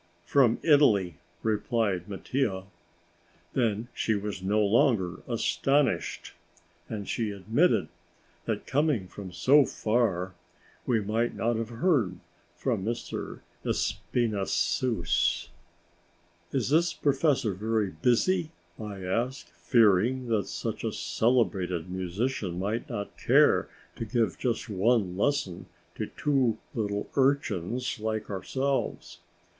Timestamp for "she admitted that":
7.07-8.65